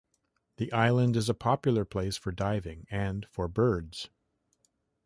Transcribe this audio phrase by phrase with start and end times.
[0.57, 4.09] The island is a popular place for diving and for birds.